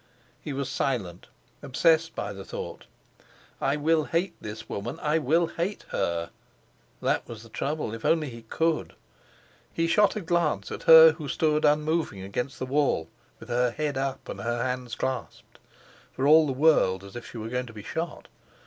[0.41, 1.27] He was silent,
[1.61, 2.85] obsessed by the thought:
[3.61, 4.99] "I will hate this woman.
[4.99, 6.31] I will hate her."
[7.03, 7.93] That was the trouble!
[7.93, 8.95] If only he could!
[9.71, 13.09] He shot a glance at her who stood unmoving against the wall
[13.39, 15.59] with her head up and her hands clasped,
[16.13, 18.27] for all the world as if she were going to be shot.